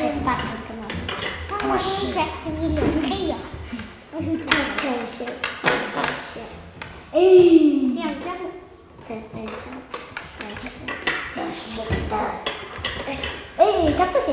Папа, 0.00 1.66
Машина. 1.66 2.22
Эй! 7.12 7.98
Я 7.98 8.08
Эй, 13.58 13.94
как 13.94 14.12
ты 14.24 14.32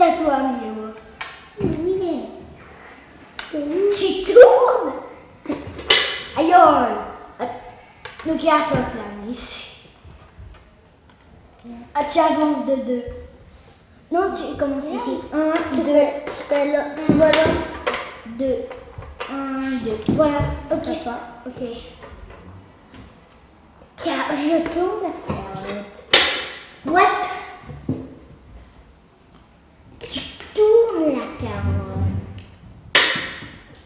C'est 0.00 0.06
à 0.06 0.12
toi, 0.12 0.38
Milo. 0.38 0.94
Tu 3.92 4.32
tournes 4.32 4.92
Aïe 6.38 6.54
aïe. 6.54 7.48
Ok, 8.26 8.44
à 8.46 8.66
toi, 8.66 8.78
Clarisse. 8.92 9.72
Ah, 11.94 12.04
tu 12.10 12.18
avances 12.18 12.64
de 12.64 12.76
deux. 12.76 13.04
Non, 14.10 14.32
tu 14.34 14.56
commences 14.58 14.88
ici. 14.88 15.18
Un, 15.34 15.52
Tu 15.70 15.82
deux, 15.82 15.92
fais, 15.92 16.24
tu 16.24 16.32
fais 16.48 16.72
là, 16.72 16.84
tu 17.04 17.12
vas 17.12 17.30
là. 17.32 17.44
deux. 18.38 18.56
Un, 19.30 19.70
deux. 19.84 19.98
Voilà. 20.14 20.38
Ok. 20.70 20.88
Ok. 21.46 21.68
Car 24.02 24.34
je 24.34 24.66
tourne. 24.72 25.12
What? 26.86 27.26
Tu 30.08 30.20
tournes 30.54 31.06
la 31.12 31.26
carotte. 31.38 32.00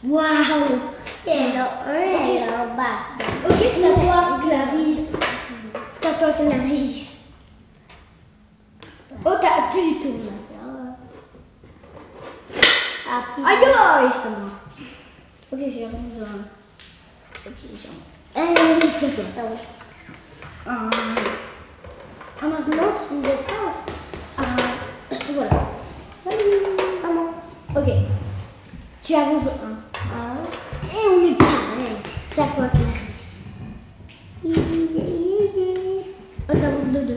Waouh. 0.07 0.81
Et 1.27 1.53
là, 1.57 1.71
un 1.87 3.49
Ok, 3.49 3.57
c'est 3.71 3.85
à 3.87 3.95
toi, 3.95 4.39
Clarisse. 4.43 5.07
C'est 5.93 6.07
à 6.07 6.13
toi, 6.13 6.33
Clarisse. 6.33 7.21
Oh, 9.25 9.31
t'as, 9.41 9.69
tu 9.71 10.01
tournes. 10.01 10.31
Ah, 13.11 13.23
puis- 13.35 13.45
Aïe 13.47 13.65
aïe, 13.65 14.11
c'est 14.13 14.27
à 14.27 14.31
moi. 14.31 14.51
Ok, 15.53 15.59
j'ai 15.59 15.85
rendu 15.85 16.21
un. 16.21 16.45
Ok, 17.47 17.55
j'ai 17.77 17.89
rendu. 17.89 18.57
Allez, 18.57 18.91
c'est 19.01 19.09
ça. 19.09 19.23
Ah 20.67 22.47
maintenant, 22.47 22.93
tu 23.09 23.15
le 23.17 23.23
passes. 23.23 23.83
Ah, 24.39 24.43
voilà. 25.35 25.51
C'est 26.25 27.05
à 27.05 27.13
moi. 27.13 27.31
Ok. 27.77 27.89
Tu 29.03 29.15
avances 29.15 29.45
de 29.45 29.49
1. 29.49 29.53
Un. 29.53 30.35
Et 30.93 31.07
on 31.09 31.29
est 31.29 31.35
pareil. 31.39 31.97
C'est 32.35 32.41
à 32.41 32.44
toi, 32.55 32.69
Clarisse. 32.69 33.43
Oh, 34.47 34.51
de 36.53 37.01
2. 37.01 37.17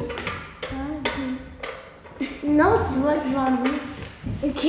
Non, 2.47 2.73
tu 2.87 2.95
vois 2.99 3.17
devant 3.17 3.49
lui. 3.63 3.75
Ok. 4.43 4.63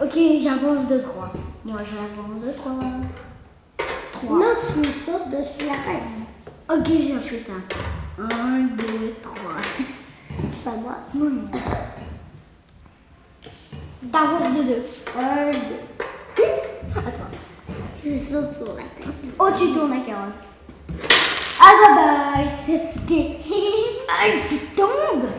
Ok, 0.00 0.14
j'avance 0.42 0.88
de 0.88 0.98
3. 0.98 1.32
Moi, 1.64 1.78
j'avance 1.78 2.40
de 2.44 2.50
3. 2.52 2.72
3. 4.12 4.36
Non, 4.36 4.54
tu 4.60 4.78
me 4.80 4.84
sautes 4.84 5.30
dessus 5.30 5.66
la 5.66 5.78
tête. 5.84 6.08
Ok, 6.68 6.86
j'ai 6.88 7.18
fait 7.18 7.38
ça. 7.38 7.52
1, 8.18 8.24
2, 8.76 9.14
3. 9.22 9.34
C'est 10.62 10.68
à 10.68 10.72
moi. 10.72 10.96
Non. 11.14 11.48
T'avances 14.12 14.52
de 14.56 14.62
2. 14.62 14.82
Un, 15.18 15.50
deux. 15.50 15.80
Je 18.04 18.18
saute 18.18 18.52
sur 18.52 18.74
la 18.74 18.82
tête. 18.82 19.32
Oh, 19.38 19.48
tu 19.56 19.72
tournes 19.72 19.90
la 19.90 19.98
Carole. 20.04 20.32
Ah, 21.60 21.72
bye 21.78 21.94
bye. 22.66 22.80
T'es. 23.06 23.36
Aïe, 24.22 24.40
tu 24.48 24.56
tombes. 24.76 25.30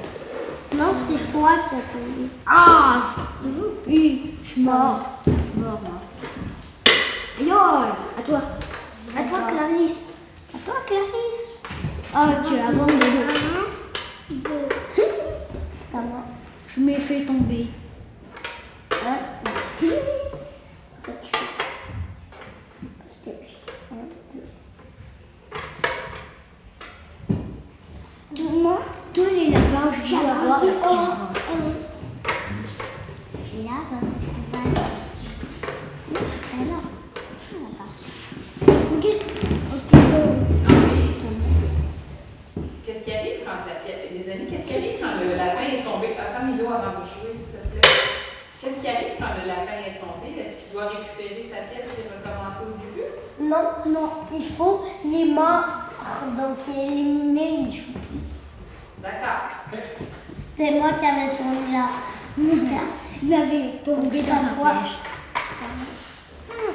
Non, 0.77 0.91
c'est 1.07 1.31
toi 1.31 1.51
qui 1.67 1.75
as 1.75 1.85
tombé. 1.91 2.29
Ah, 2.47 3.03
je 3.87 4.49
suis 4.49 4.61
mort. 4.61 4.99
Je 5.27 5.31
suis 5.31 5.59
mort, 5.59 5.79
moi. 5.83 6.01
Aïe, 7.39 7.51
aïe. 7.51 7.93
À 8.17 8.21
toi. 8.21 8.41
À 9.15 9.23
toi, 9.23 9.39
Clarisse. 9.49 9.97
À 10.53 10.57
toi, 10.65 10.75
Clarisse. 10.87 11.43
Ah, 12.15 12.29
tu 12.47 12.53
avances 12.59 12.91
de 12.91 12.97
2. 12.99 13.05
Un, 14.29 14.35
deux. 14.35 14.67
C'est 15.75 15.97
à 15.97 16.01
moi. 16.01 16.23
Je 16.69 16.79
m'ai 16.79 16.95
fait 16.95 17.25
tomber. 17.25 17.67
Un, 18.91 19.17
deux. 19.81 19.87
En 19.87 21.03
fait, 21.03 21.19
je 21.21 21.27
fais. 21.27 21.45
Parce 22.99 23.15
que 23.23 23.31
j'ai 23.41 23.57
un, 23.91 24.05
deux. 24.33 24.47
Tout 28.35 28.49
le 28.49 28.57
monde, 28.63 28.79
tous 29.13 29.25
les 29.25 29.49
lapins, 29.51 29.82
je 30.05 30.09
vais 30.09 30.17
avoir 30.17 30.63
haut. 30.63 30.67
carotte. 30.67 31.77
Je 33.33 33.49
suis 33.49 33.63
là 33.63 33.77
parce 33.89 34.03
que 34.03 34.07
je 34.23 34.29
peux 34.33 34.47
pas 34.51 34.63
aller. 34.63 34.87
Oui, 36.09 36.19
je 36.19 36.25
serai 36.41 36.63
là. 36.69 36.79
On 37.53 37.59
va 37.63 37.71
passer. 37.79 38.09
Ok, 38.93 39.05
ok. 39.73 39.89
Qu'est-ce 42.85 43.03
qui 43.05 43.11
arrive 43.13 43.39
quand 43.45 43.59
la... 43.67 43.73
Les 44.13 44.25
amis, 44.31 44.47
qu'est-ce 44.49 44.67
qui 44.67 44.75
arrive 44.75 44.97
quand 45.01 45.15
le 45.21 45.27
lapin 45.35 45.63
est 45.63 45.83
tombé? 45.83 46.07
Attends, 46.17 46.45
Milo, 46.45 46.65
avant 46.67 46.99
de 47.01 47.05
jouer, 47.05 47.33
s'il 47.35 47.59
te 47.59 47.67
plaît. 47.67 47.89
Qu'est-ce 48.61 48.79
qui 48.81 48.87
arrive 48.87 49.15
quand 49.19 49.33
le 49.41 49.47
lapin 49.47 49.77
est 49.85 49.97
tombé? 49.99 50.27
Est-ce 50.39 50.55
qu'il 50.63 50.71
doit 50.73 50.87
récupérer 50.87 51.43
sa 51.49 51.61
pièce 51.73 51.89
et 51.97 52.05
recommencer 52.07 52.63
au 52.69 52.75
début? 52.79 53.09
Non, 53.41 53.65
non, 53.87 54.09
il 54.33 54.45
faut, 54.45 54.85
il 55.03 55.13
est 55.21 55.33
mort, 55.33 55.65
donc 56.37 56.57
il 56.69 56.75
est 56.79 56.85
éliminé, 56.85 57.45
il 57.67 57.73
joue. 57.73 57.93
D'accord. 59.03 59.49
C'était 60.39 60.79
moi 60.79 60.93
qui 60.93 61.05
avais 61.05 61.35
tourné 61.35 61.73
là. 61.73 61.89
Il 62.37 63.29
m'avait 63.29 63.81
tombé 63.83 64.21
dans 64.21 64.31
un 64.31 64.79
piège. 64.79 64.97
Ah, 65.35 65.39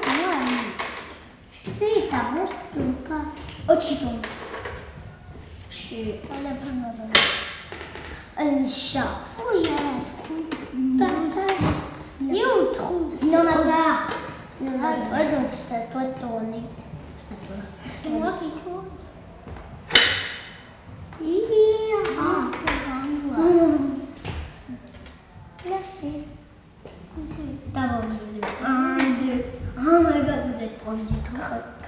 c'est 0.03 0.11
moi. 0.11 0.35
Tu 1.65 1.71
sais, 1.71 2.09
t'avances, 2.11 2.51
tu 2.73 2.81
peux 2.81 2.93
pas? 3.09 3.25
Oh, 3.71 3.77
tu 3.81 3.97
tombes. 3.97 4.27
Je 5.71 5.77
suis 5.77 6.15
à 6.31 6.43
la 6.43 6.51
bonne 6.51 6.85
Une 8.39 8.69
chance. 8.69 9.39
Oh, 9.39 9.53
il 9.55 9.63
y 9.63 9.69
a 9.69 9.73
un 9.73 10.01
trou. 10.05 10.39
Papa, 10.99 11.47
il 12.21 12.35
y 12.37 12.43
a 12.43 12.45
un 12.47 12.75
trou. 12.75 13.11
Il 13.23 13.31
n'en 13.31 13.41
a 13.41 13.43
pas. 13.43 14.07
Il 14.61 14.67
y 14.67 14.69
en 14.71 14.73
a 14.75 14.77
pas, 15.11 15.25
donc 15.25 15.49
c'est 15.53 15.75
à 15.75 15.81
toi 15.91 16.03
de 16.03 16.21
tourner. 16.21 16.63
C'est 17.19 17.35
à 17.35 17.37
toi. 17.47 17.57
C'est 18.03 18.11
moi 18.11 18.33
qui 18.39 18.51
tourne. 18.61 18.85
Hi, 21.21 21.43
avance 22.17 22.53
devant 22.53 23.03
moi. 23.27 23.79
Merci. 25.69 26.11
T'avances 27.75 28.05
de 28.05 28.41
2. 28.41 28.47
1, 28.65 28.99
2. 28.99 29.85
Oh 29.99 30.03
my 30.03 30.21
god, 30.23 30.47
vous 30.47 30.63
êtes 30.63 30.79
proche 30.79 31.01
du 31.11 31.17
trou. 31.25 31.39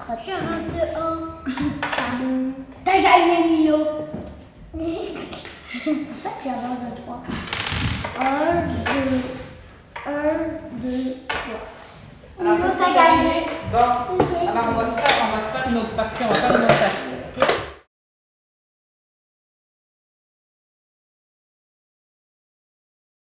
Je 0.08 0.32
reste 0.32 0.72
dehors. 0.74 1.20
T'as 2.84 3.00
gagné, 3.00 3.36
Milo. 3.48 3.76
En 4.74 4.78
fait, 4.80 6.38
j'avance 6.42 6.80
de 6.90 6.90
3. 7.02 7.22
1, 8.18 8.24
2, 8.62 9.10
1, 10.06 10.10
2, 10.82 11.14
3. 11.28 11.38
Alors, 12.40 12.58
t'as 12.78 12.92
gagné. 12.92 13.36
Bon, 13.70 13.78
alors 13.78 14.66
on 14.70 14.74
va, 14.74 14.84
se 14.86 14.94
faire, 15.00 15.14
on 15.22 15.36
va 15.36 15.40
se 15.40 15.50
faire 15.52 15.64
une 15.68 15.76
autre 15.76 15.94
partie. 15.94 16.24
On 16.24 16.28
va 16.28 16.34
faire 16.34 16.50
une 16.50 16.64
autre 16.64 16.78
partie. 16.80 17.09